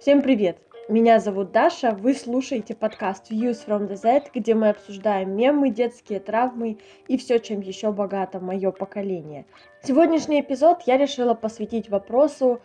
[0.00, 0.56] Всем привет!
[0.88, 6.20] Меня зовут Даша, вы слушаете подкаст Views from the Z, где мы обсуждаем мемы, детские
[6.20, 9.44] травмы и все, чем еще богато мое поколение.
[9.82, 12.62] Сегодняшний эпизод я решила посвятить вопросу,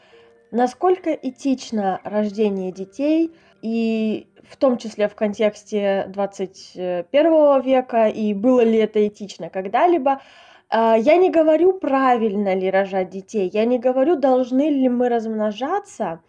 [0.52, 8.78] насколько этично рождение детей, и в том числе в контексте 21 века, и было ли
[8.78, 10.22] это этично когда-либо,
[10.70, 16.22] а, я не говорю, правильно ли рожать детей, я не говорю, должны ли мы размножаться,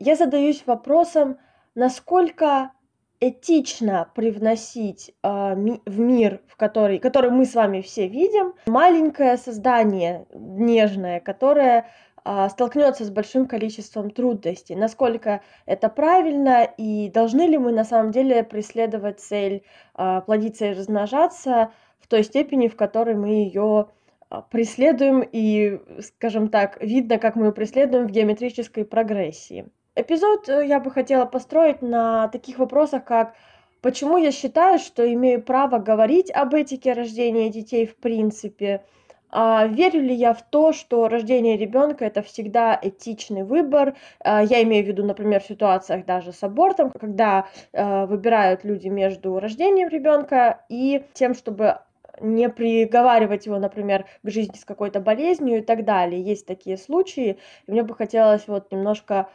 [0.00, 1.36] я задаюсь вопросом,
[1.74, 2.72] насколько
[3.20, 5.54] этично привносить э,
[5.84, 11.86] в мир, в который, который мы с вами все видим, маленькое создание нежное, которое
[12.24, 14.74] э, столкнется с большим количеством трудностей.
[14.74, 19.64] Насколько это правильно и должны ли мы на самом деле преследовать цель
[19.98, 23.88] э, плодиться и размножаться в той степени, в которой мы ее
[24.50, 29.68] преследуем и, скажем так, видно, как мы ее преследуем в геометрической прогрессии.
[30.00, 33.34] Эпизод э, я бы хотела построить на таких вопросах, как
[33.82, 38.82] почему я считаю, что имею право говорить об этике рождения детей в принципе,
[39.30, 43.94] а верю ли я в то, что рождение ребенка это всегда этичный выбор?
[44.20, 48.88] А, я имею в виду, например, в ситуациях даже с абортом, когда э, выбирают люди
[48.88, 51.80] между рождением ребенка и тем, чтобы
[52.22, 56.22] не приговаривать его, например, к жизни с какой-то болезнью и так далее.
[56.22, 59.28] Есть такие случаи, и мне бы хотелось вот немножко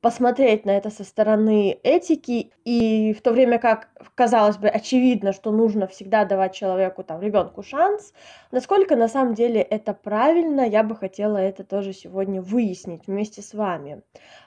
[0.00, 5.50] посмотреть на это со стороны этики, и в то время как, казалось бы, очевидно, что
[5.50, 8.14] нужно всегда давать человеку, там, ребенку шанс,
[8.50, 13.52] насколько на самом деле это правильно, я бы хотела это тоже сегодня выяснить вместе с
[13.52, 14.02] вами.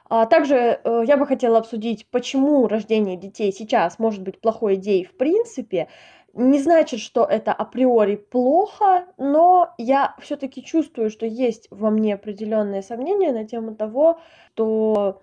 [0.10, 5.06] А также э, я бы хотела обсудить, почему рождение детей сейчас может быть плохой идеей
[5.06, 5.88] в принципе,
[6.34, 12.82] не значит, что это априори плохо, но я все-таки чувствую, что есть во мне определенные
[12.82, 14.20] сомнения на тему того,
[14.56, 15.22] что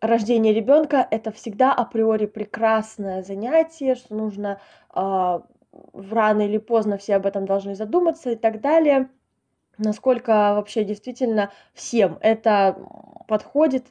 [0.00, 4.60] рождение ребенка это всегда априори прекрасное занятие, что нужно
[4.94, 5.40] э,
[5.92, 9.08] рано или поздно все об этом должны задуматься и так далее.
[9.78, 12.76] Насколько вообще действительно всем это
[13.28, 13.86] подходит,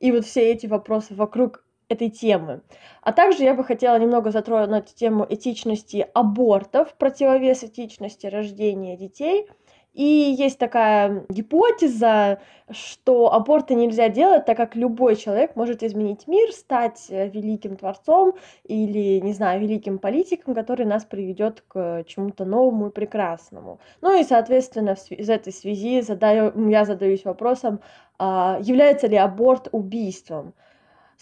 [0.00, 2.62] и вот все эти вопросы вокруг этой темы.
[3.02, 9.48] А также я бы хотела немного затронуть тему этичности абортов, противовес этичности рождения детей–
[9.94, 16.50] и есть такая гипотеза, что аборты нельзя делать, так как любой человек может изменить мир,
[16.52, 18.34] стать э, великим творцом
[18.64, 23.78] или, не знаю, великим политиком, который нас приведет к чему-то новому и прекрасному.
[24.00, 27.80] Ну и, соответственно, из этой связи задаю, я задаюсь вопросом,
[28.18, 30.54] а, является ли аборт убийством?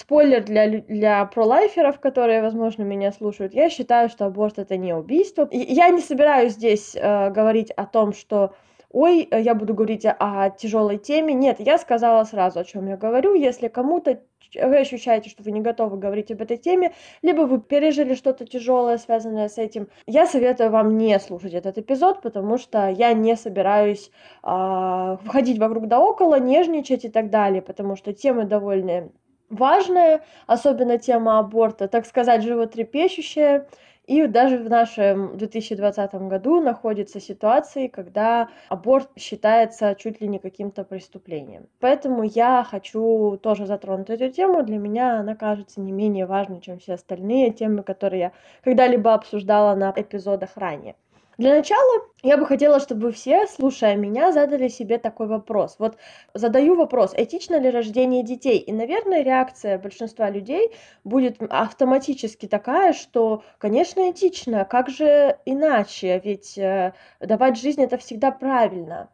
[0.02, 3.54] Спойлер для, для пролайферов, которые, возможно, меня слушают.
[3.54, 5.48] Я считаю, что аборт это не убийство.
[5.52, 8.52] Я не собираюсь здесь э, говорить о том, что
[8.90, 11.34] ой, я буду говорить о тяжелой теме.
[11.34, 13.34] Нет, я сказала сразу, о чем я говорю.
[13.34, 14.20] Если кому-то
[14.54, 16.92] вы ощущаете, что вы не готовы говорить об этой теме,
[17.22, 22.22] либо вы пережили что-то тяжелое, связанное с этим, я советую вам не слушать этот эпизод,
[22.22, 24.10] потому что я не собираюсь
[24.42, 29.10] э, входить вокруг да около, нежничать и так далее, потому что темы довольно
[29.52, 33.68] важная, особенно тема аборта, так сказать, животрепещущая.
[34.06, 40.82] И даже в нашем 2020 году находится ситуации, когда аборт считается чуть ли не каким-то
[40.82, 41.68] преступлением.
[41.78, 44.64] Поэтому я хочу тоже затронуть эту тему.
[44.64, 48.32] Для меня она кажется не менее важной, чем все остальные темы, которые я
[48.64, 50.96] когда-либо обсуждала на эпизодах ранее.
[51.38, 55.76] Для начала я бы хотела, чтобы все, слушая меня, задали себе такой вопрос.
[55.78, 55.96] Вот
[56.34, 58.58] задаю вопрос, этично ли рождение детей?
[58.58, 60.72] И, наверное, реакция большинства людей
[61.04, 66.20] будет автоматически такая, что, конечно, этично, как же иначе?
[66.22, 69.08] Ведь э, давать жизнь это всегда правильно.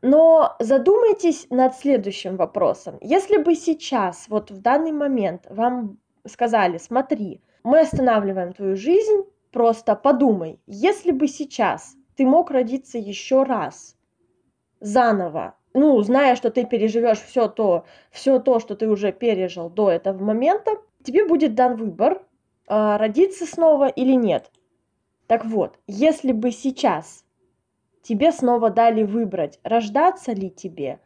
[0.00, 2.98] Но задумайтесь над следующим вопросом.
[3.00, 9.94] Если бы сейчас, вот в данный момент, вам сказали, смотри, мы останавливаем твою жизнь, Просто
[9.94, 13.96] подумай, если бы сейчас ты мог родиться еще раз,
[14.80, 19.90] заново, ну, зная, что ты переживешь все то, все то, что ты уже пережил до
[19.90, 20.72] этого момента,
[21.04, 22.22] тебе будет дан выбор,
[22.66, 24.50] а, родиться снова или нет.
[25.26, 27.24] Так вот, если бы сейчас
[28.02, 30.98] тебе снова дали выбрать, рождаться ли тебе,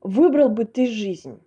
[0.00, 1.38] выбрал бы ты жизнь.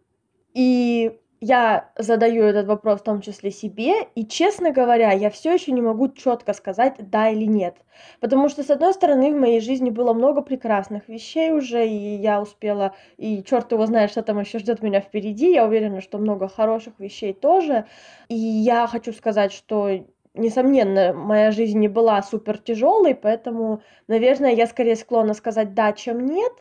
[0.54, 5.72] И я задаю этот вопрос в том числе себе, и, честно говоря, я все еще
[5.72, 7.76] не могу четко сказать да или нет.
[8.20, 12.42] Потому что, с одной стороны, в моей жизни было много прекрасных вещей уже, и я
[12.42, 15.52] успела, и черт его знает, что там еще ждет меня впереди.
[15.52, 17.86] Я уверена, что много хороших вещей тоже.
[18.30, 19.90] И я хочу сказать, что
[20.36, 26.26] несомненно, моя жизнь не была супер тяжелой, поэтому, наверное, я скорее склонна сказать да, чем
[26.26, 26.54] нет.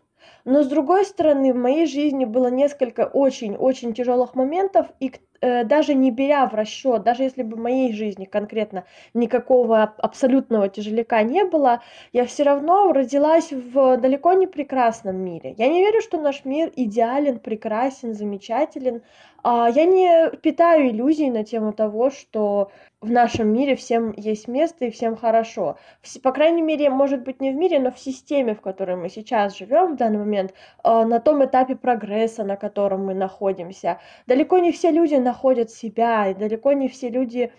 [0.44, 6.10] Но с другой стороны, в моей жизни было несколько очень-очень тяжелых моментов, и даже не
[6.10, 8.84] беря в расчет, даже если бы в моей жизни конкретно
[9.14, 11.82] никакого абсолютного тяжеляка не было,
[12.12, 15.54] я все равно родилась в далеко не прекрасном мире.
[15.56, 19.02] Я не верю, что наш мир идеален, прекрасен, замечателен.
[19.42, 22.70] А я не питаю иллюзий на тему того, что
[23.00, 25.78] в нашем мире всем есть место и всем хорошо.
[26.22, 29.56] По крайней мере, может быть, не в мире, но в системе, в которой мы сейчас
[29.56, 30.52] живем в данный момент,
[30.82, 33.98] а, на том этапе прогресса, на котором мы находимся.
[34.26, 37.52] Далеко не все люди находят себя, и далеко не все люди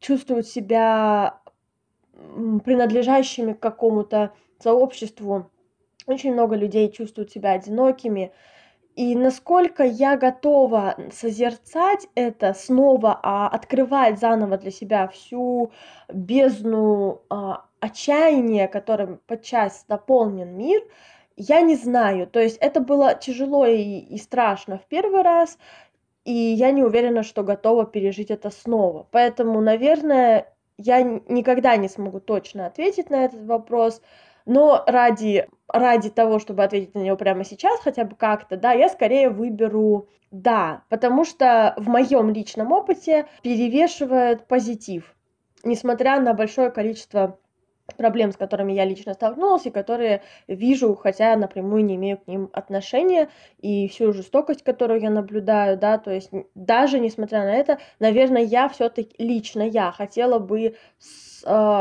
[0.00, 1.38] чувствуют себя
[2.64, 5.50] принадлежащими к какому-то сообществу.
[6.06, 8.32] Очень много людей чувствуют себя одинокими,
[8.96, 15.70] и насколько я готова созерцать это снова, а открывать заново для себя всю
[16.12, 20.82] бездну а, отчаяния, которым подчас наполнен мир,
[21.36, 22.26] я не знаю.
[22.26, 25.58] То есть это было тяжело и, и страшно в первый раз,
[26.24, 29.06] и я не уверена, что готова пережить это снова.
[29.10, 34.02] Поэтому, наверное, я никогда не смогу точно ответить на этот вопрос,
[34.46, 38.88] но ради ради того, чтобы ответить на него прямо сейчас, хотя бы как-то, да, я
[38.88, 45.14] скорее выберу да, потому что в моем личном опыте перевешивает позитив,
[45.62, 47.38] несмотря на большое количество
[47.94, 52.50] проблем, с которыми я лично столкнулась, и которые вижу, хотя напрямую не имею к ним
[52.52, 53.28] отношения,
[53.58, 58.68] и всю жестокость, которую я наблюдаю, да, то есть даже несмотря на это, наверное, я
[58.68, 60.72] все-таки лично я хотела бы э,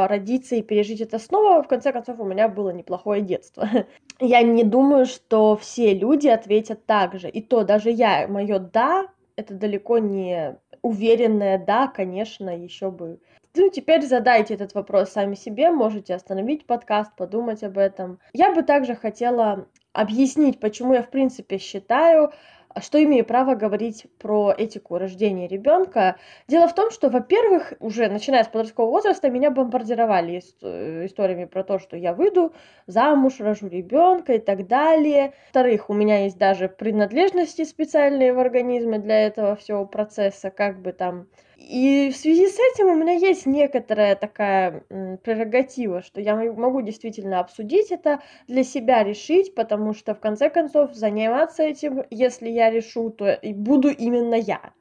[0.08, 1.63] родиться и пережить это снова.
[1.63, 3.68] В конце концов, у меня было неплохое детство.
[4.19, 7.30] я не думаю, что все люди ответят так же.
[7.30, 13.19] И то даже я, мое да, это далеко не уверенное да, конечно, еще бы.
[13.53, 18.19] Ну, теперь задайте этот вопрос сами себе, можете остановить подкаст, подумать об этом.
[18.31, 22.31] Я бы также хотела объяснить, почему я, в принципе, считаю,
[22.80, 26.15] что имею право говорить про этику рождения ребенка.
[26.48, 31.65] Дело в том, что, во-первых, уже начиная с подросткового возраста меня бомбардировали э, историями про
[31.65, 32.54] то, что я выйду
[32.88, 35.33] замуж, рожу ребенка и так далее.
[35.47, 40.94] Во-вторых, у меня есть даже принадлежности специальные в организме для этого всего процесса, как бы
[40.94, 41.27] там
[41.69, 44.84] и в связи с этим у меня есть некоторая такая
[45.24, 50.94] прерогатива, что я могу действительно обсудить это, для себя решить, потому что в конце концов
[50.96, 54.74] заниматься этим, если я решу, то и буду именно я.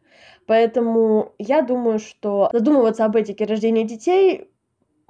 [0.46, 4.48] Поэтому я думаю, что задумываться об этике рождения детей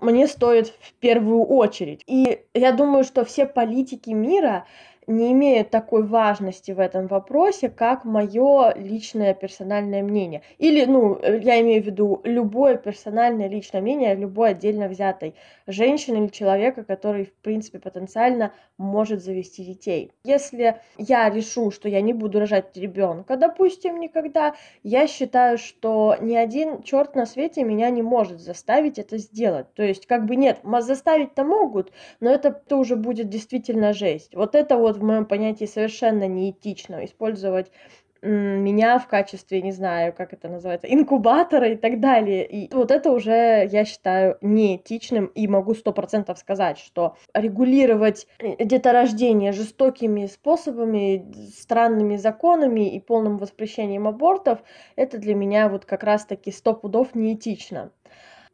[0.00, 2.02] мне стоит в первую очередь.
[2.06, 4.66] И я думаю, что все политики мира
[5.06, 10.43] не имеют такой важности в этом вопросе, как мое личное персональное мнение.
[10.58, 15.35] Или, ну, я имею в виду любое персональное личное мнение любой отдельно взятой
[15.67, 20.12] женщины или человека, который, в принципе, потенциально может завести детей.
[20.25, 26.35] Если я решу, что я не буду рожать ребенка, допустим, никогда, я считаю, что ни
[26.37, 29.73] один черт на свете меня не может заставить это сделать.
[29.75, 34.35] То есть, как бы нет, заставить-то могут, но это, это уже будет действительно жесть.
[34.35, 37.70] Вот это вот в моем понятии совершенно неэтично использовать
[38.22, 42.46] меня в качестве, не знаю, как это называется, инкубатора и так далее.
[42.46, 48.26] И вот это уже, я считаю, неэтичным, и могу сто процентов сказать, что регулировать
[48.58, 54.58] деторождение жестокими способами, странными законами и полным воспрещением абортов,
[54.96, 57.90] это для меня вот как раз-таки сто пудов неэтично.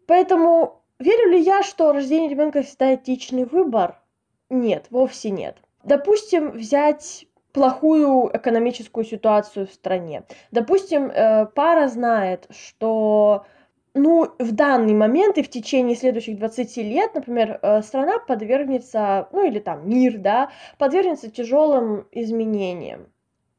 [0.07, 4.01] Поэтому верю ли я, что рождение ребенка всегда этичный выбор?
[4.49, 5.57] Нет, вовсе нет.
[5.87, 10.25] Допустим, взять плохую экономическую ситуацию в стране.
[10.51, 13.47] Допустим, э, пара знает, что
[13.95, 19.47] ну, в данный момент и в течение следующих 20 лет, например, э, страна подвергнется, ну
[19.47, 23.07] или там мир, да, подвергнется тяжелым изменениям.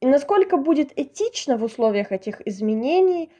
[0.01, 3.31] И насколько будет этично в условиях этих изменений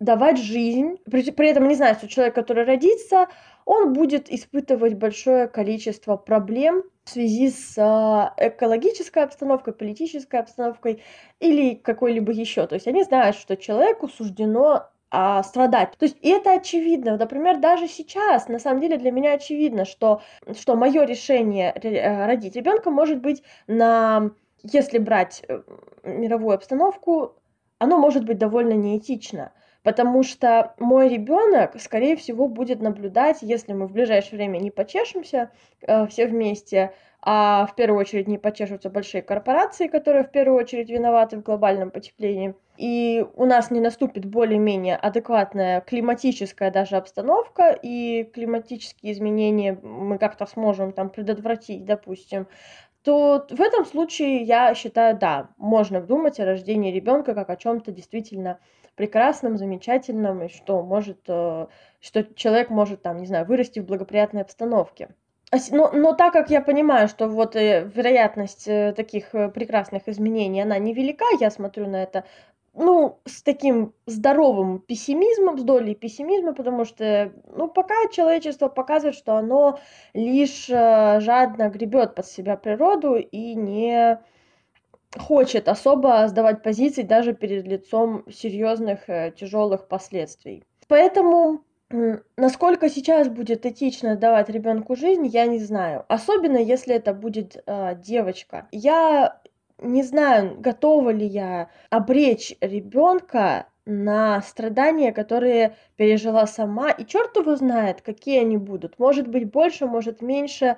[0.00, 3.28] давать жизнь, при, при этом не знаю, что человек, который родится,
[3.66, 11.02] он будет испытывать большое количество проблем в связи с а, экологической обстановкой, политической обстановкой
[11.38, 12.66] или какой-либо еще.
[12.66, 15.92] То есть они знают, что человеку суждено а, страдать.
[15.98, 17.16] То есть и это очевидно.
[17.16, 20.20] Например, даже сейчас, на самом деле, для меня очевидно, что,
[20.58, 24.32] что мое решение э, родить ребенка может быть на,
[24.64, 25.62] если брать э,
[26.02, 27.36] мировую обстановку,
[27.78, 29.52] оно может быть довольно неэтично
[29.86, 35.52] потому что мой ребенок, скорее всего, будет наблюдать, если мы в ближайшее время не почешемся
[35.80, 40.90] э, все вместе, а в первую очередь не почешутся большие корпорации, которые в первую очередь
[40.90, 48.24] виноваты в глобальном потеплении, и у нас не наступит более-менее адекватная климатическая даже обстановка, и
[48.24, 52.48] климатические изменения мы как-то сможем там предотвратить, допустим,
[53.04, 57.92] то в этом случае я считаю, да, можно думать о рождении ребенка как о чем-то
[57.92, 58.58] действительно
[58.96, 61.66] прекрасном, замечательном, и что может, э,
[62.00, 65.10] что человек может там, не знаю, вырасти в благоприятной обстановке.
[65.70, 70.78] Но, но так как я понимаю, что вот э, вероятность э, таких прекрасных изменений, она
[70.78, 72.24] невелика, я смотрю на это,
[72.74, 79.36] ну, с таким здоровым пессимизмом, с долей пессимизма, потому что, ну, пока человечество показывает, что
[79.36, 79.78] оно
[80.14, 84.20] лишь жадно гребет под себя природу и не
[85.16, 90.64] хочет особо сдавать позиции даже перед лицом серьезных э, тяжелых последствий.
[90.88, 91.62] Поэтому
[92.36, 96.04] насколько сейчас будет этично давать ребенку жизнь, я не знаю.
[96.08, 98.66] Особенно если это будет э, девочка.
[98.72, 99.40] Я
[99.78, 107.54] не знаю, готова ли я обречь ребенка на страдания, которые пережила сама, и черт его
[107.54, 108.98] знает, какие они будут.
[108.98, 110.76] Может быть больше, может меньше.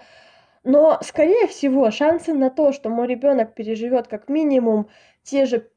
[0.64, 4.88] Но, скорее всего, шансы на то, что мой ребенок переживет как минимум
[5.22, 5.70] те же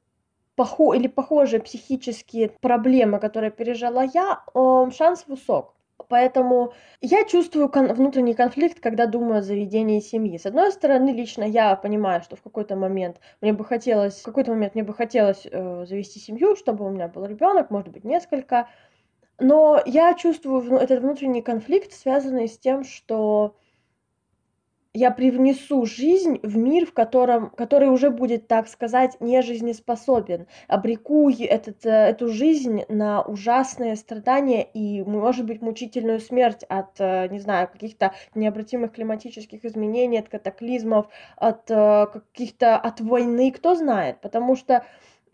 [0.55, 4.43] похо или похожие психические проблемы, которые пережила я,
[4.91, 5.75] шанс высок.
[6.09, 10.37] Поэтому я чувствую кон- внутренний конфликт, когда думаю о заведении семьи.
[10.37, 14.51] С одной стороны, лично я понимаю, что в какой-то момент мне бы хотелось, в какой-то
[14.51, 18.67] момент мне бы хотелось э, завести семью, чтобы у меня был ребенок, может быть, несколько.
[19.39, 23.55] Но я чувствую этот внутренний конфликт, связанный с тем, что
[24.93, 30.47] я привнесу жизнь в мир, в котором, который уже будет, так сказать, не жизнеспособен.
[30.67, 37.27] Обреку этот, э, эту жизнь на ужасные страдания и, может быть, мучительную смерть от, э,
[37.29, 41.07] не знаю, каких-то необратимых климатических изменений, от катаклизмов,
[41.37, 44.19] от э, каких-то, от войны, кто знает.
[44.21, 44.85] Потому что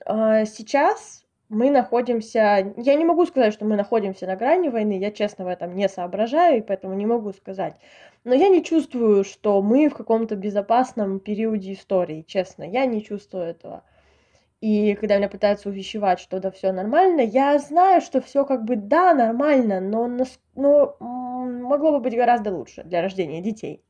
[0.06, 2.74] сейчас мы находимся...
[2.78, 5.88] Я не могу сказать, что мы находимся на грани войны, я честно в этом не
[5.88, 7.76] соображаю, и поэтому не могу сказать.
[8.24, 13.46] Но я не чувствую, что мы в каком-то безопасном периоде истории, честно, я не чувствую
[13.46, 13.84] этого.
[14.60, 18.76] И когда меня пытаются увещевать, что да, все нормально, я знаю, что все как бы
[18.76, 20.08] да, нормально, но,
[20.56, 23.84] но могло бы быть гораздо лучше для рождения детей.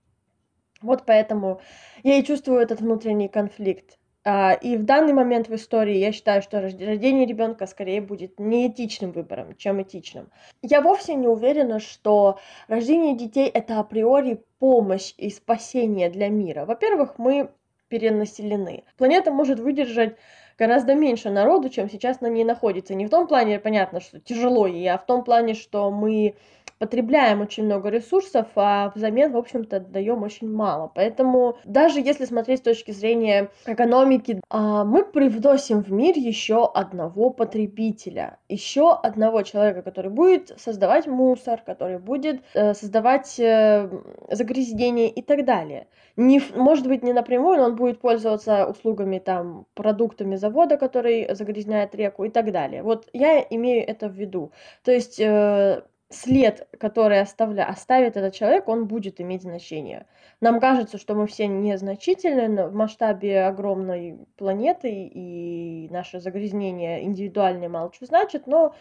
[0.82, 1.62] Вот поэтому
[2.04, 3.98] я и чувствую этот внутренний конфликт.
[4.30, 9.14] А, и в данный момент в истории я считаю, что рождение ребенка скорее будет неэтичным
[9.14, 10.30] выбором, чем этичным.
[10.62, 16.66] Я вовсе не уверена, что рождение детей это априори помощь и спасение для мира.
[16.66, 17.52] Во-первых, мы
[17.88, 18.84] перенаселены.
[18.98, 20.18] Планета может выдержать
[20.58, 22.96] гораздо меньше народу, чем сейчас на ней находится.
[22.96, 26.36] Не в том плане, понятно, что тяжело ей, а в том плане, что мы
[26.80, 30.92] потребляем очень много ресурсов, а взамен, в общем-то, даем очень мало.
[30.94, 37.30] Поэтому даже если смотреть с точки зрения экономики, а, мы привносим в мир еще одного
[37.30, 43.90] потребителя, еще одного человека, который будет создавать мусор, который будет э, создавать э,
[44.32, 45.88] загрязнение и так далее.
[46.16, 51.94] Не, может быть, не напрямую, но он будет пользоваться услугами, там, продуктами завода, который загрязняет
[51.96, 52.82] реку и так далее.
[52.84, 54.52] Вот я имею это в виду.
[54.84, 57.68] То есть э, след, который оставля...
[57.68, 60.06] оставит этот человек, он будет иметь значение.
[60.40, 67.92] Нам кажется, что мы все незначительны в масштабе огромной планеты, и наше загрязнение индивидуальное мало
[67.94, 68.74] что значит, но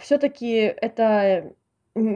[0.00, 1.52] все-таки это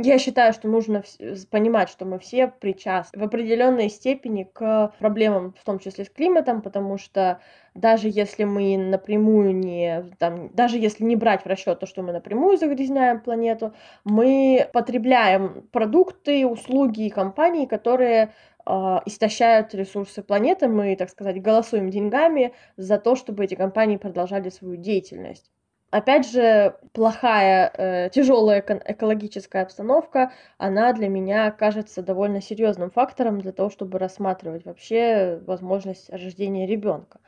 [0.03, 1.03] я считаю, что нужно
[1.51, 6.63] понимать, что мы все причастны в определенной степени к проблемам, в том числе с климатом,
[6.63, 7.41] потому что
[7.75, 12.13] даже если мы напрямую не, там, даже если не брать в расчет то, что мы
[12.13, 13.75] напрямую загрязняем планету,
[14.05, 18.33] мы потребляем продукты, услуги и компании, которые
[18.67, 20.69] э, истощают ресурсы планеты.
[20.69, 25.51] Мы, так сказать, голосуем деньгами за то, чтобы эти компании продолжали свою деятельность.
[25.93, 33.53] Опять же, плохая, э, тяжелая экологическая обстановка, она для меня кажется довольно серьезным фактором для
[33.53, 37.21] того, чтобы рассматривать вообще возможность рождения ребенка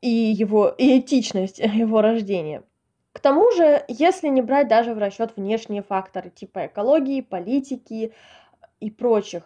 [0.00, 2.62] и его и этичность его рождения.
[3.12, 8.14] К тому же, если не брать даже в расчет внешние факторы типа экологии, политики
[8.80, 9.42] и прочих,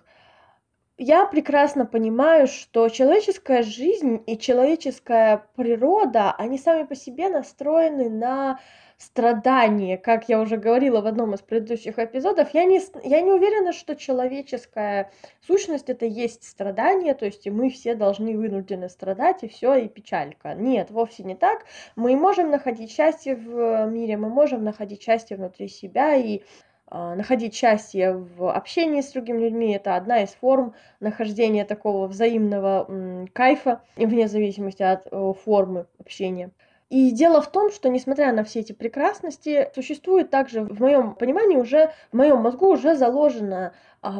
[0.98, 8.58] я прекрасно понимаю, что человеческая жизнь и человеческая природа, они сами по себе настроены на
[8.96, 9.96] страдание.
[9.96, 13.94] Как я уже говорила в одном из предыдущих эпизодов, я не, я не уверена, что
[13.94, 15.12] человеческая
[15.46, 19.88] сущность это есть страдание, то есть и мы все должны вынуждены страдать, и все, и
[19.88, 20.54] печалька.
[20.54, 21.64] Нет, вовсе не так.
[21.94, 26.42] Мы можем находить счастье в мире, мы можем находить счастье внутри себя, и
[26.90, 29.72] находить счастье в общении с другими людьми.
[29.72, 35.08] Это одна из форм нахождения такого взаимного кайфа, вне зависимости от
[35.44, 36.50] формы общения.
[36.90, 41.58] И дело в том, что несмотря на все эти прекрасности, существует также в моем понимании
[41.58, 43.72] уже, в моем мозгу уже заложена а,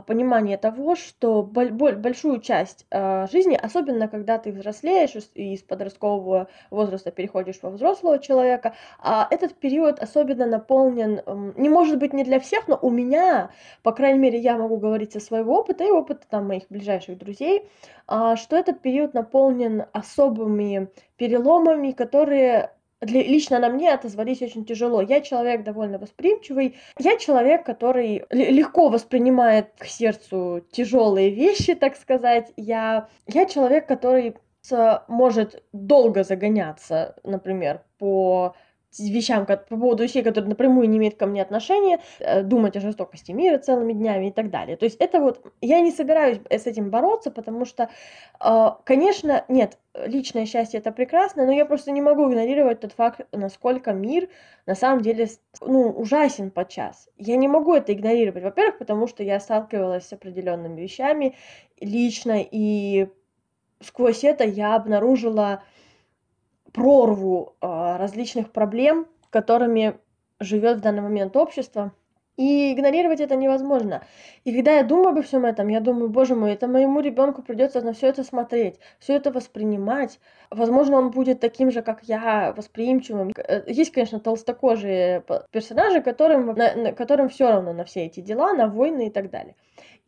[0.06, 7.10] понимание того, что большую часть а, жизни, особенно когда ты взрослеешь и из подросткового возраста
[7.10, 11.22] переходишь во взрослого человека, а, этот период особенно наполнен,
[11.56, 13.50] не может быть не для всех, но у меня,
[13.82, 17.68] по крайней мере, я могу говорить со своего опыта и опыта там моих ближайших друзей,
[18.06, 25.00] что этот период наполнен особыми переломами, которые для, лично на мне отозвались очень тяжело.
[25.00, 26.76] Я человек довольно восприимчивый.
[26.98, 32.52] Я человек, который легко воспринимает к сердцу тяжелые вещи, так сказать.
[32.56, 34.36] Я, я человек, который
[35.08, 38.54] может долго загоняться, например, по
[38.98, 43.32] вещам, по поводу вещей, которые напрямую не имеют ко мне отношения, э, думать о жестокости
[43.32, 44.76] мира целыми днями и так далее.
[44.76, 47.90] То есть это вот, я не собираюсь с этим бороться, потому что,
[48.40, 53.20] э, конечно, нет, личное счастье это прекрасно, но я просто не могу игнорировать тот факт,
[53.32, 54.28] насколько мир
[54.66, 55.28] на самом деле,
[55.60, 57.08] ну, ужасен подчас.
[57.16, 61.34] Я не могу это игнорировать, во-первых, потому что я сталкивалась с определенными вещами
[61.80, 63.08] лично, и
[63.80, 65.62] сквозь это я обнаружила
[66.78, 69.98] прорву а, различных проблем, которыми
[70.40, 71.92] живет в данный момент общество.
[72.36, 74.04] И игнорировать это невозможно.
[74.44, 77.80] И когда я думаю обо всем этом, я думаю, боже мой, это моему ребенку придется
[77.80, 80.20] на все это смотреть, все это воспринимать.
[80.48, 83.32] Возможно, он будет таким же, как я, восприимчивым.
[83.36, 88.68] Э, есть, конечно, толстокожие персонажи, которым, на, которым все равно на все эти дела, на
[88.68, 89.56] войны и так далее.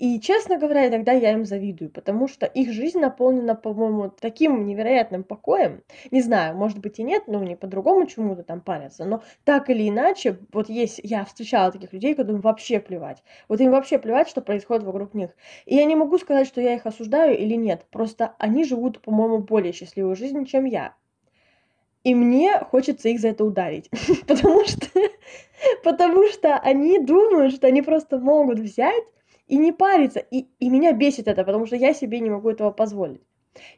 [0.00, 5.24] И, честно говоря, иногда я им завидую, потому что их жизнь наполнена, по-моему, таким невероятным
[5.24, 5.82] покоем.
[6.10, 9.04] Не знаю, может быть и нет, но не по-другому чему-то там парятся.
[9.04, 13.22] Но так или иначе, вот есть, я встречала таких людей, которым вообще плевать.
[13.46, 15.36] Вот им вообще плевать, что происходит вокруг них.
[15.66, 17.84] И я не могу сказать, что я их осуждаю или нет.
[17.90, 20.94] Просто они живут, по-моему, более счастливую жизнь, чем я.
[22.04, 23.90] И мне хочется их за это ударить,
[24.26, 24.86] потому что,
[25.84, 29.04] потому что они думают, что они просто могут взять
[29.50, 30.20] и не париться.
[30.20, 33.20] И, и меня бесит это, потому что я себе не могу этого позволить.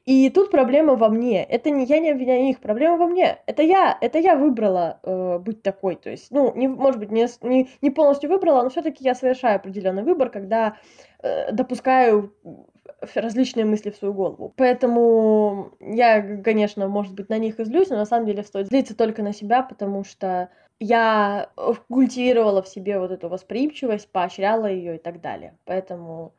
[0.05, 1.43] И тут проблема во мне.
[1.43, 3.39] Это не я не обвиняю их, проблема во мне.
[3.47, 5.97] Это я, это я выбрала э, быть такой.
[5.97, 9.57] То есть, ну, не, может быть, не, не, не полностью выбрала, но все-таки я совершаю
[9.57, 10.77] определенный выбор, когда
[11.23, 12.35] э, допускаю
[13.15, 14.53] различные мысли в свою голову.
[14.57, 19.23] Поэтому я, конечно, может быть, на них излюсь, но на самом деле стоит злиться только
[19.23, 21.51] на себя, потому что я
[21.89, 25.57] культивировала в себе вот эту восприимчивость, поощряла ее и так далее.
[25.65, 26.35] Поэтому,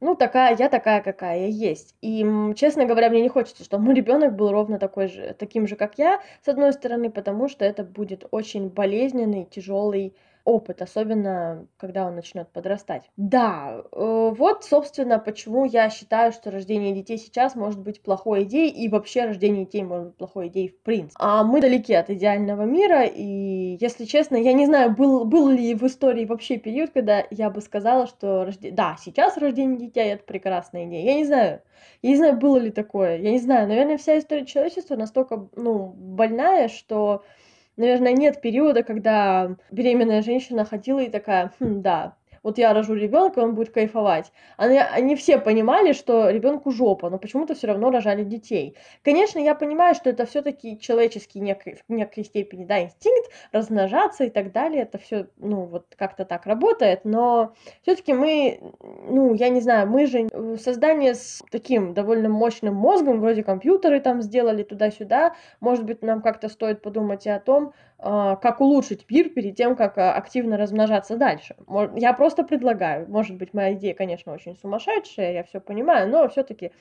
[0.00, 1.94] ну, такая, я такая, какая я есть.
[2.02, 5.76] И, честно говоря, мне не хочется, чтобы мой ребенок был ровно такой же, таким же,
[5.76, 12.06] как я, с одной стороны, потому что это будет очень болезненный, тяжелый опыт, особенно когда
[12.06, 13.10] он начнет подрастать.
[13.16, 18.70] Да, э, вот, собственно, почему я считаю, что рождение детей сейчас может быть плохой идеей,
[18.70, 21.16] и вообще рождение детей может быть плохой идеей в принципе.
[21.18, 25.74] А мы далеки от идеального мира, и, если честно, я не знаю, был, был ли
[25.74, 28.70] в истории вообще период, когда я бы сказала, что рожде...
[28.70, 31.04] да, сейчас рождение детей это прекрасная идея.
[31.04, 31.60] Я не знаю.
[32.02, 33.18] Я не знаю, было ли такое.
[33.18, 33.66] Я не знаю.
[33.66, 37.24] Наверное, вся история человечества настолько, ну, больная, что
[37.76, 43.40] наверное, нет периода, когда беременная женщина ходила и такая, хм, да, вот я рожу ребенка,
[43.40, 44.30] он будет кайфовать.
[44.56, 48.76] Они, они все понимали, что ребенку жопа, но почему-то все равно рожали детей.
[49.02, 54.30] Конечно, я понимаю, что это все-таки человеческий некой, в некой степени, да, инстинкт размножаться и
[54.30, 54.82] так далее.
[54.82, 58.60] Это все, ну, вот как-то так работает, но все-таки мы,
[59.08, 64.22] ну, я не знаю, мы же создание с таким довольно мощным мозгом, вроде компьютеры там
[64.22, 65.34] сделали туда-сюда.
[65.58, 69.96] Может быть, нам как-то стоит подумать и о том, как улучшить мир перед тем, как
[69.98, 71.56] а, активно размножаться дальше.
[71.96, 76.72] Я просто предлагаю, может быть, моя идея, конечно, очень сумасшедшая, я все понимаю, но все-таки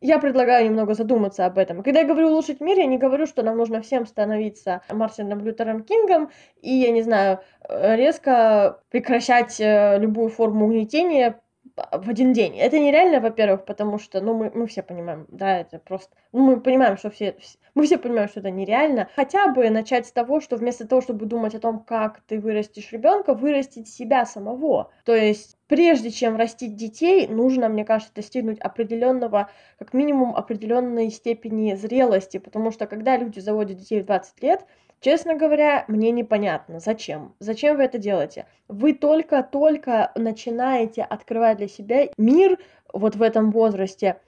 [0.00, 1.82] я предлагаю немного задуматься об этом.
[1.82, 5.84] Когда я говорю улучшить мир, я не говорю, что нам нужно всем становиться Мартином Лютером
[5.84, 11.40] Кингом и, я не знаю, резко прекращать э, любую форму угнетения
[11.76, 12.56] в один день.
[12.58, 16.60] Это нереально, во-первых, потому что, ну, мы, мы все понимаем, да, это просто, ну, мы
[16.60, 17.36] понимаем, что все,
[17.74, 19.08] мы все понимаем, что это нереально.
[19.14, 22.90] Хотя бы начать с того, что вместо того, чтобы думать о том, как ты вырастешь
[22.92, 24.90] ребенка, вырастить себя самого.
[25.04, 31.74] То есть, прежде чем растить детей, нужно, мне кажется, достигнуть определенного, как минимум, определенной степени
[31.74, 34.64] зрелости, потому что когда люди заводят детей в 20 лет,
[35.06, 37.36] Честно говоря, мне непонятно, зачем.
[37.38, 38.46] Зачем вы это делаете?
[38.66, 42.58] Вы только-только начинаете открывать для себя мир
[42.92, 44.20] вот в этом возрасте,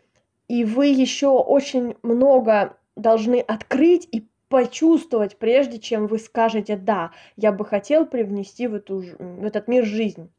[0.47, 7.51] и вы еще очень много должны открыть и почувствовать, прежде чем вы скажете «да, я
[7.51, 10.31] бы хотел привнести в, эту, в этот мир жизнь».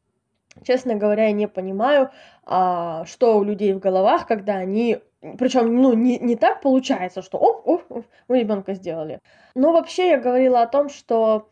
[0.64, 2.12] Честно говоря, я не понимаю,
[2.46, 5.00] а, что у людей в головах, когда они
[5.38, 9.20] причем, ну, не, не так получается, что оп, оп, оп, мы ребенка сделали.
[9.54, 11.50] Но вообще я говорила о том, что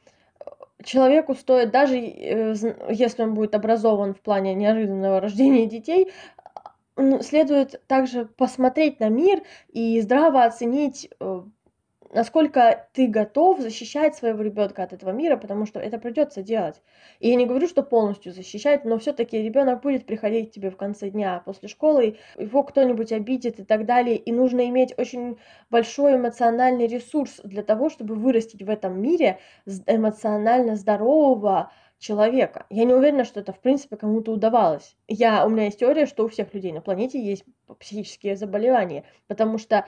[0.82, 2.54] человеку стоит, даже э,
[2.90, 6.10] если он будет образован в плане неожиданного рождения детей,
[7.20, 11.42] следует также посмотреть на мир и здраво оценить э,
[12.10, 16.82] насколько ты готов защищать своего ребенка от этого мира, потому что это придется делать.
[17.20, 20.76] И я не говорю, что полностью защищать, но все-таки ребенок будет приходить к тебе в
[20.76, 24.16] конце дня после школы, его кто-нибудь обидит и так далее.
[24.16, 25.38] И нужно иметь очень
[25.70, 29.38] большой эмоциональный ресурс для того, чтобы вырастить в этом мире
[29.86, 32.66] эмоционально здорового человека.
[32.70, 34.96] Я не уверена, что это в принципе кому-то удавалось.
[35.08, 37.44] Я, у меня есть теория, что у всех людей на планете есть
[37.78, 39.86] психические заболевания, потому что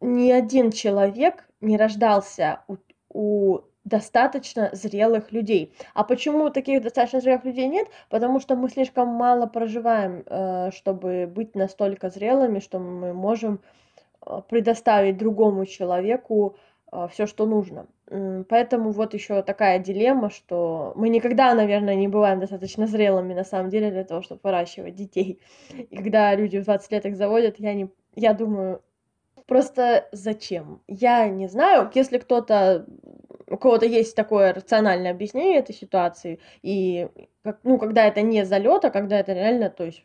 [0.00, 2.76] ни один человек не рождался у,
[3.12, 5.72] у достаточно зрелых людей.
[5.94, 7.88] А почему таких достаточно зрелых людей нет?
[8.10, 13.60] Потому что мы слишком мало проживаем, э, чтобы быть настолько зрелыми, что мы можем
[14.26, 16.56] э, предоставить другому человеку
[16.90, 17.86] э, все, что нужно.
[18.48, 23.68] Поэтому вот еще такая дилемма, что мы никогда, наверное, не бываем достаточно зрелыми на самом
[23.70, 25.40] деле для того, чтобы выращивать детей.
[25.70, 28.80] И когда люди в 20 лет их заводят, я не, я думаю,
[29.46, 30.82] Просто зачем?
[30.88, 32.86] Я не знаю, если кто-то
[33.48, 37.08] у кого-то есть такое рациональное объяснение этой ситуации, и
[37.44, 40.04] как, ну, когда это не залет, а когда это реально, то есть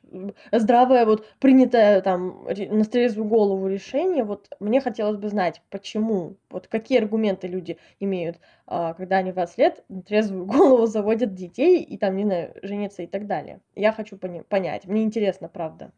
[0.51, 6.67] здравое, вот принятое там на трезвую голову решение, вот мне хотелось бы знать, почему, вот
[6.67, 11.82] какие аргументы люди имеют, а, когда они в 20 лет на трезвую голову заводят детей
[11.82, 13.62] и там, не знаю, женятся и так далее.
[13.75, 15.91] Я хочу понять, мне интересно, правда.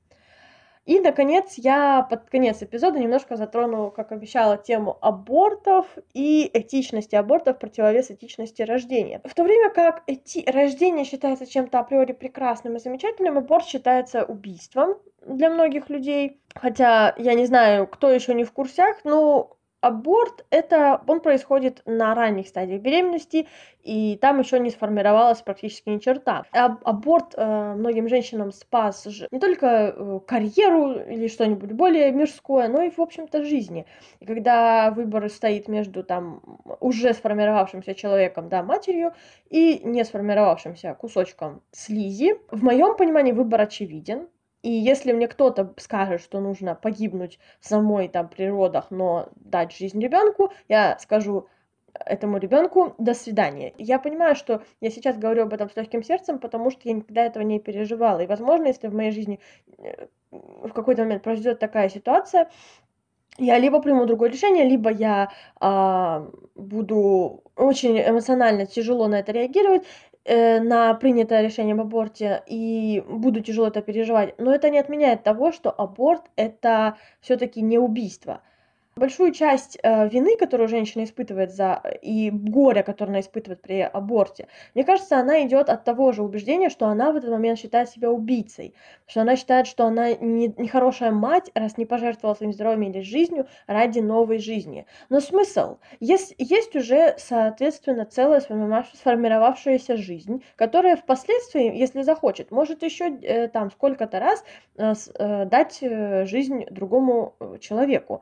[0.86, 7.58] И, наконец, я под конец эпизода немножко затрону, как обещала, тему абортов и этичности абортов,
[7.58, 9.22] противовес этичности рождения.
[9.24, 10.44] В то время как эти...
[10.50, 16.42] рождение считается чем-то априори прекрасным и замечательным, аборт считается убийством для многих людей.
[16.54, 22.16] Хотя я не знаю, кто еще не в курсах, но аборт это он происходит на
[22.16, 23.48] ранних стадиях беременности
[23.84, 26.46] и там еще не сформировалась практически ни черта.
[26.54, 32.70] А, аборт э, многим женщинам спас же не только э, карьеру или что-нибудь более мирское
[32.70, 33.86] но и в общем-то жизни.
[34.22, 36.42] И когда выбор стоит между там
[36.80, 39.12] уже сформировавшимся человеком да матерью
[39.50, 44.30] и не сформировавшимся кусочком слизи в моем понимании выбор очевиден
[44.64, 50.02] и если мне кто-то скажет, что нужно погибнуть самой там при родах, но дать жизнь
[50.02, 51.48] ребенку, я скажу
[51.94, 53.74] этому ребенку до свидания.
[53.78, 57.26] Я понимаю, что я сейчас говорю об этом с легким сердцем, потому что я никогда
[57.26, 58.22] этого не переживала.
[58.22, 59.40] И, возможно, если в моей жизни
[59.78, 62.50] э, в какой-то момент произойдет такая ситуация,
[63.38, 69.84] я либо приму другое решение, либо я а, буду очень эмоционально тяжело на это реагировать,
[69.84, 75.24] э, на принятое решение об аборте и буду тяжело это переживать, но это не отменяет
[75.24, 78.42] того, что аборт это все-таки не убийство.
[78.96, 84.48] Большую часть э, вины, которую женщина испытывает за и горя, которое она испытывает при аборте,
[84.76, 88.12] мне кажется, она идет от того же убеждения, что она в этот момент считает себя
[88.12, 88.76] убийцей,
[89.08, 93.02] что она считает, что она не, не хорошая мать, раз не пожертвовала своим здоровьем или
[93.02, 94.86] жизнью ради новой жизни.
[95.10, 95.78] Но смысл?
[96.00, 103.72] Есть, есть уже, соответственно, целая сформировавшаяся жизнь, которая впоследствии, если захочет, может еще э, там
[103.72, 104.44] сколько-то раз
[104.78, 108.22] э, э, дать э, жизнь другому э, человеку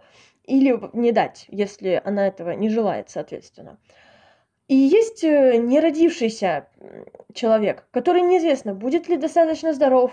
[0.51, 3.77] или не дать, если она этого не желает, соответственно.
[4.67, 6.67] И есть э, не родившийся
[7.33, 10.11] человек, который неизвестно, будет ли достаточно здоров,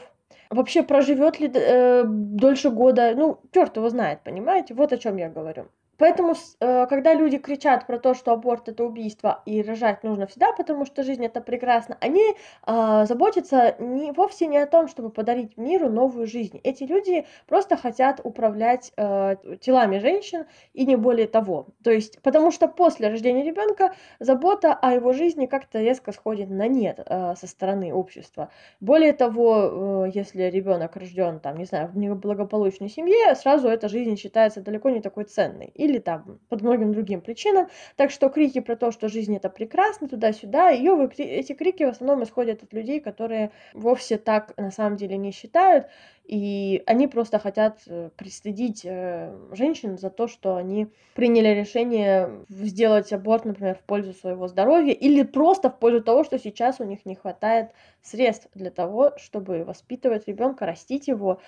[0.50, 4.74] вообще проживет ли э, дольше года, ну, черт его знает, понимаете?
[4.74, 5.66] Вот о чем я говорю.
[5.98, 10.52] Поэтому, э, когда люди кричат про то, что аборт это убийство и рожать нужно всегда,
[10.52, 12.22] потому что жизнь это прекрасно, они
[12.66, 16.60] э, заботятся не, вовсе не о том, чтобы подарить миру новую жизнь.
[16.62, 21.66] Эти люди просто хотят управлять э, телами женщин и не более того.
[21.82, 26.68] То есть, потому что после рождения ребенка забота о его жизни как-то резко сходит на
[26.68, 28.50] нет со стороны общества.
[28.80, 34.60] Более того, если ребенок рожден, там, не знаю, в неблагополучной семье, сразу эта жизнь считается
[34.60, 37.68] далеко не такой ценной или там под многим другим причинам.
[37.96, 42.24] Так что крики про то, что жизнь это прекрасно, туда-сюда, ее, эти крики в основном
[42.24, 45.86] исходят от людей, которые вовсе так на самом деле не считают,
[46.28, 53.10] и они просто хотят э, пристыдить э, женщин за то, что они приняли решение сделать
[53.14, 57.06] аборт, например, в пользу своего здоровья, или просто в пользу того, что сейчас у них
[57.06, 57.70] не хватает
[58.02, 61.40] средств для того, чтобы воспитывать ребенка, растить его,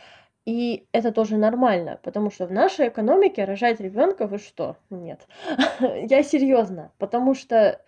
[0.46, 4.76] и это тоже нормально, потому что в нашей экономике рожать ребенка вы что?
[4.88, 5.26] Нет.
[5.80, 7.80] Я серьезно, потому что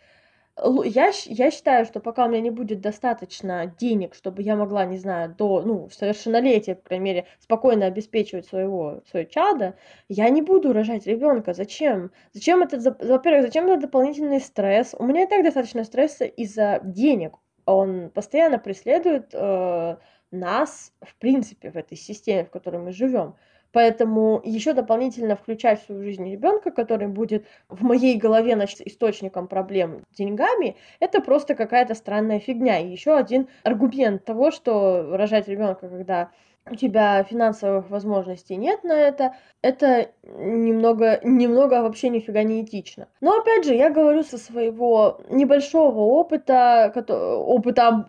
[0.57, 4.99] я, я считаю, что пока у меня не будет достаточно денег, чтобы я могла, не
[4.99, 9.77] знаю, до ну, совершеннолетия, по крайней мере, спокойно обеспечивать своего, свое чадо,
[10.09, 11.55] я не буду рожать ребенка.
[11.55, 12.11] Зачем?
[12.35, 14.95] Зачем это, во-первых, зачем это дополнительный стресс?
[14.99, 17.35] У меня и так достаточно стресса из-за денег.
[17.65, 19.97] Он постоянно преследует э,
[20.33, 23.35] нас, в принципе, в этой системе, в которой мы живем.
[23.73, 29.49] Поэтому еще дополнительно включать в свою жизнь ребенка, который будет в моей голове значит, источником
[29.49, 32.79] проблем деньгами, это просто какая-то странная фигня.
[32.79, 36.31] И еще один аргумент того, что рожать ребенка, когда
[36.71, 43.09] у тебя финансовых возможностей нет на это, это немного, немного вообще нифига не этично.
[43.21, 48.07] Но опять же, я говорю со своего небольшого опыта, опыта,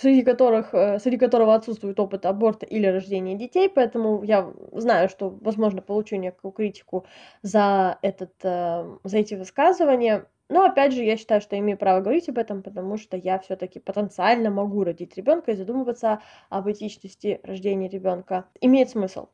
[0.00, 5.30] среди которых, э, среди которого отсутствует опыт аборта или рождения детей, поэтому я знаю, что,
[5.40, 7.04] возможно, получу некую критику
[7.42, 10.26] за, этот, э, за эти высказывания.
[10.48, 13.80] Но опять же, я считаю, что имею право говорить об этом, потому что я все-таки
[13.80, 18.46] потенциально могу родить ребенка и задумываться об этичности рождения ребенка.
[18.60, 19.28] Имеет смысл.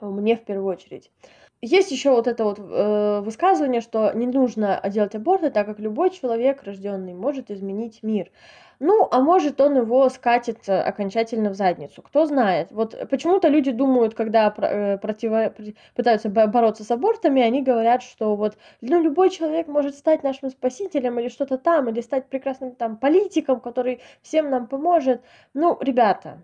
[0.00, 1.10] Мне в первую очередь.
[1.64, 6.10] Есть еще вот это вот э, высказывание, что не нужно делать аборты, так как любой
[6.10, 8.32] человек рожденный может изменить мир.
[8.84, 12.02] Ну, а может он его скатит окончательно в задницу.
[12.02, 12.72] Кто знает.
[12.72, 15.54] Вот почему-то люди думают, когда э, противо...
[15.94, 21.20] пытаются бороться с абортами, они говорят, что вот ну, любой человек может стать нашим спасителем
[21.20, 25.22] или что-то там, или стать прекрасным там политиком, который всем нам поможет.
[25.54, 26.42] Ну, ребята,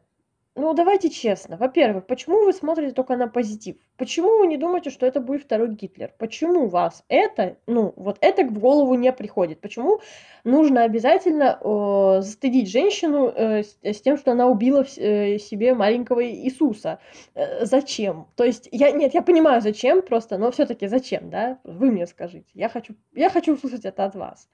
[0.54, 1.56] ну, давайте честно.
[1.56, 3.76] Во-первых, почему вы смотрите только на позитив?
[3.96, 6.12] Почему вы не думаете, что это будет второй Гитлер?
[6.18, 9.60] Почему вас это, ну, вот это в голову не приходит?
[9.60, 10.00] Почему
[10.42, 15.74] нужно обязательно э, застыдить женщину э, с, с тем, что она убила в, э, себе
[15.74, 16.98] маленького Иисуса?
[17.34, 18.26] Э, зачем?
[18.34, 21.60] То есть, я, нет, я понимаю, зачем просто, но все-таки зачем, да?
[21.62, 22.50] Вы мне скажите.
[22.54, 24.48] Я хочу, я хочу услышать это от вас.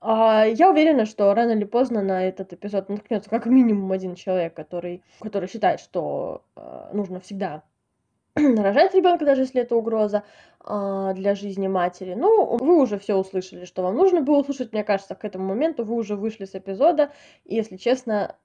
[0.00, 4.54] А, я уверена, что рано или поздно на этот эпизод наткнется как минимум один человек,
[4.54, 7.62] который, который считает, что э, нужно всегда
[8.34, 10.22] рожать ребенка, даже если это угроза
[10.64, 12.14] э, для жизни матери.
[12.14, 14.72] Ну, вы уже все услышали, что вам нужно было услышать.
[14.72, 17.10] Мне кажется, к этому моменту вы уже вышли с эпизода.
[17.44, 18.36] И, если честно,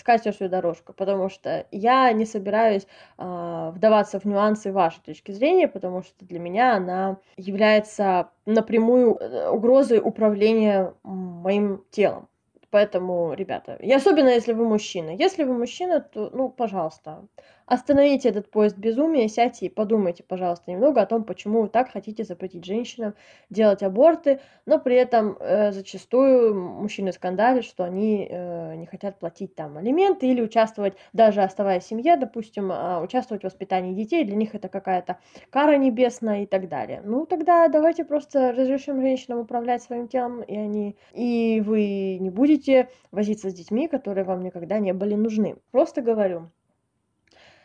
[0.00, 2.86] скатертью дорожку, потому что я не собираюсь
[3.18, 9.48] э, вдаваться в нюансы вашей точки зрения, потому что для меня она является напрямую э,
[9.50, 12.28] угрозой управления моим телом.
[12.70, 15.10] Поэтому, ребята, и особенно если вы мужчина.
[15.10, 17.26] Если вы мужчина, то, ну, пожалуйста,
[17.70, 22.24] остановите этот поезд безумия, сядьте и подумайте, пожалуйста, немного о том, почему вы так хотите
[22.24, 23.14] запретить женщинам
[23.48, 29.54] делать аборты, но при этом э, зачастую мужчины скандалят, что они э, не хотят платить
[29.54, 34.34] там алименты или участвовать, даже оставаясь в семье, допустим, э, участвовать в воспитании детей, для
[34.34, 35.18] них это какая-то
[35.50, 37.02] кара небесная и так далее.
[37.04, 42.88] Ну, тогда давайте просто разрешим женщинам управлять своим телом, и они, и вы не будете
[43.12, 45.54] возиться с детьми, которые вам никогда не были нужны.
[45.70, 46.50] Просто говорю.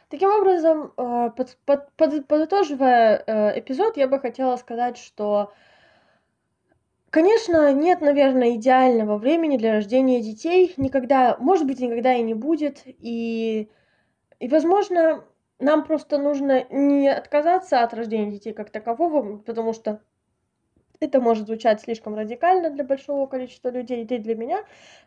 [0.09, 5.51] Таким образом, э, под, под, под, подытоживая э, эпизод, я бы хотела сказать, что,
[7.09, 10.73] конечно, нет, наверное, идеального времени для рождения детей.
[10.77, 12.83] Никогда, может быть, никогда и не будет.
[12.85, 13.69] И,
[14.39, 15.23] и возможно,
[15.59, 20.01] нам просто нужно не отказаться от рождения детей как такового, потому что
[20.99, 24.63] это может звучать слишком радикально для большого количества людей, и для меня,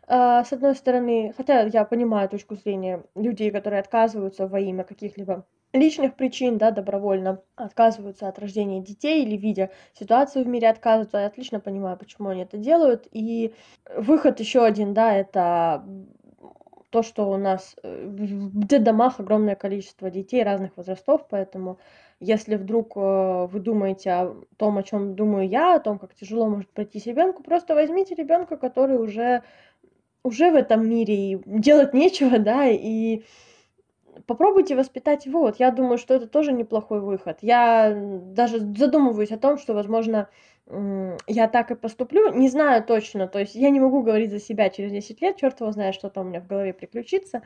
[0.07, 5.45] а, с одной стороны, хотя я понимаю точку зрения людей, которые отказываются во имя каких-либо
[5.73, 11.27] личных причин, да, добровольно отказываются от рождения детей или видя ситуацию в мире отказываются, я
[11.27, 13.07] отлично понимаю, почему они это делают.
[13.11, 13.53] И
[13.95, 15.83] выход еще один, да, это
[16.89, 21.77] то, что у нас э, в детдомах огромное количество детей разных возрастов, поэтому
[22.19, 26.47] если вдруг э, вы думаете о том, о чем думаю я, о том, как тяжело
[26.47, 29.43] может пройти ребенку, просто возьмите ребенка, который уже
[30.23, 33.23] уже в этом мире и делать нечего, да, и
[34.25, 35.41] попробуйте воспитать его.
[35.41, 37.39] Вот я думаю, что это тоже неплохой выход.
[37.41, 40.29] Я даже задумываюсь о том, что, возможно,
[41.27, 42.31] я так и поступлю.
[42.33, 45.59] Не знаю точно, то есть я не могу говорить за себя через 10 лет, черт
[45.59, 47.41] его знает, что там у меня в голове приключится.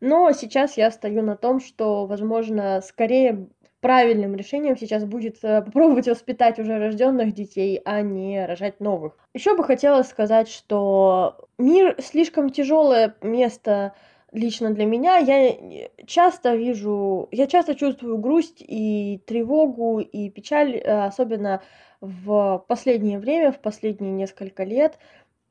[0.00, 3.48] Но сейчас я стою на том, что, возможно, скорее
[3.82, 9.18] правильным решением сейчас будет э, попробовать воспитать уже рожденных детей, а не рожать новых.
[9.34, 13.94] Еще бы хотела сказать, что мир слишком тяжелое место
[14.32, 15.18] лично для меня.
[15.18, 21.62] Я часто вижу, я часто чувствую грусть и тревогу и печаль, э, особенно
[22.00, 24.98] в последнее время, в последние несколько лет.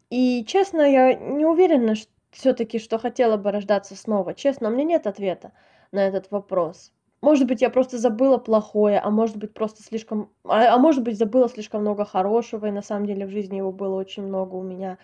[0.10, 1.96] И честно, я не уверена,
[2.32, 4.34] все-таки, что хотела бы рождаться снова.
[4.34, 5.52] Честно, у меня нет ответа
[5.92, 6.92] на этот вопрос.
[7.22, 10.32] может быть, я просто забыла плохое, а может быть, просто слишком...
[10.44, 13.72] А, а может быть, забыла слишком много хорошего, и на самом деле в жизни его
[13.72, 14.98] было очень много у меня.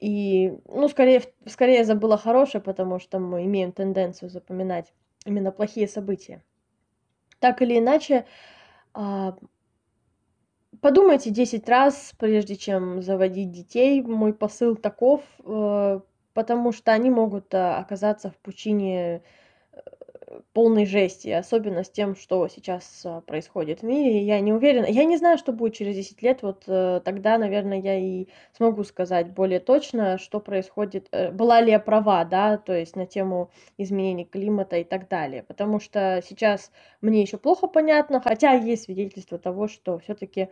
[0.00, 4.92] И, ну, скорее, скорее забыла хорошее, потому что мы имеем тенденцию запоминать
[5.24, 6.44] именно плохие события.
[7.40, 8.24] Так или иначе,
[8.94, 9.36] а,
[10.80, 14.02] подумайте 10 раз, прежде чем заводить детей.
[14.02, 16.00] Мой посыл таков, э,
[16.34, 19.22] потому что они могут э, оказаться в пучине
[20.52, 24.22] полной жести, особенно с тем, что сейчас а, происходит в мире.
[24.22, 27.80] Я не уверена, я не знаю, что будет через 10 лет, вот э, тогда, наверное,
[27.80, 32.74] я и смогу сказать более точно, что происходит, э, была ли я права, да, то
[32.76, 38.20] есть на тему изменений климата и так далее, потому что сейчас мне еще плохо понятно,
[38.20, 40.48] хотя есть свидетельство того, что все-таки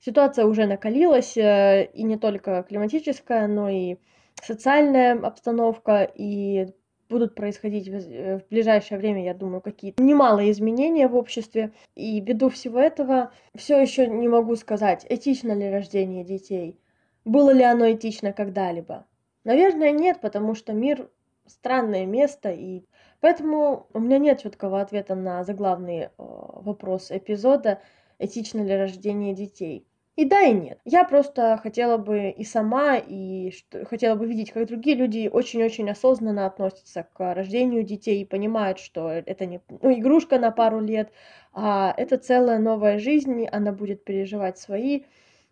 [0.00, 3.96] ситуация уже накалилась, э, и не только климатическая, но и
[4.42, 6.68] социальная обстановка, и
[7.08, 11.72] будут происходить э, в ближайшее время, я думаю, какие-то немалые изменения в обществе.
[11.94, 16.78] И ввиду всего этого все еще не могу сказать, этично ли рождение детей,
[17.24, 19.06] было ли оно этично когда-либо.
[19.44, 21.08] Наверное, нет, потому что мир
[21.46, 22.84] странное место, и
[23.20, 27.80] поэтому у меня нет четкого ответа на заглавный э, вопрос эпизода,
[28.18, 29.86] этично ли рождение детей.
[30.18, 30.80] И да, и нет.
[30.84, 33.52] Я просто хотела бы и сама, и
[33.84, 39.08] хотела бы видеть, как другие люди очень-очень осознанно относятся к рождению детей и понимают, что
[39.12, 41.12] это не ну, игрушка на пару лет,
[41.52, 45.04] а это целая новая жизнь, она будет переживать свои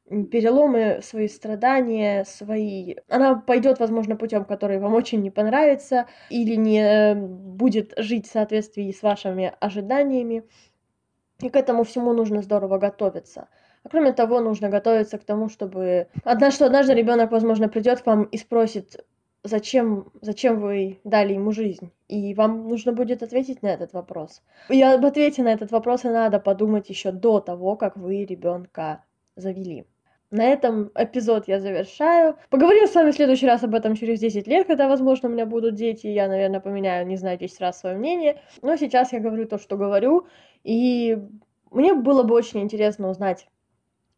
[0.08, 2.96] переломы, свои страдания, свои...
[3.08, 8.90] Она пойдет, возможно, путем, который вам очень не понравится, или не будет жить в соответствии
[8.90, 10.42] с вашими ожиданиями.
[11.38, 13.46] И к этому всему нужно здорово готовиться.
[13.86, 18.06] А кроме того, нужно готовиться к тому, чтобы однажды, что однажды ребенок, возможно, придет к
[18.06, 19.04] вам и спросит,
[19.44, 21.92] зачем, зачем вы дали ему жизнь?
[22.08, 24.42] И вам нужно будет ответить на этот вопрос.
[24.68, 29.04] И об ответе на этот вопрос и надо подумать еще до того, как вы ребенка
[29.36, 29.86] завели.
[30.32, 32.34] На этом эпизод я завершаю.
[32.50, 35.46] Поговорим с вами в следующий раз об этом через 10 лет, когда, возможно, у меня
[35.46, 38.40] будут дети, я, наверное, поменяю, не знаю, 10 раз свое мнение.
[38.62, 40.26] Но сейчас я говорю то, что говорю,
[40.64, 41.18] и
[41.70, 43.46] мне было бы очень интересно узнать,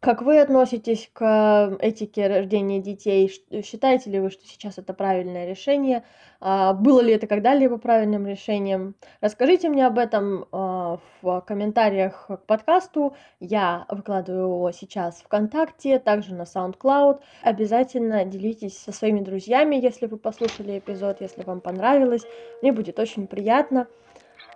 [0.01, 3.29] как вы относитесь к этике рождения детей?
[3.65, 6.05] Считаете ли вы, что сейчас это правильное решение?
[6.41, 8.95] А, было ли это когда-либо правильным решением?
[9.21, 13.17] Расскажите мне об этом а, в комментариях к подкасту.
[13.41, 17.21] Я выкладываю его сейчас ВКонтакте, также на SoundCloud.
[17.43, 22.23] Обязательно делитесь со своими друзьями, если вы послушали эпизод, если вам понравилось.
[22.63, 23.89] Мне будет очень приятно.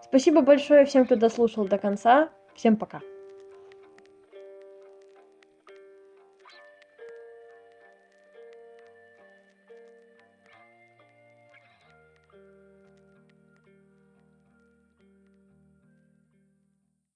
[0.03, 2.29] Спасибо большое всем, кто дослушал до конца.
[2.55, 3.01] Всем пока.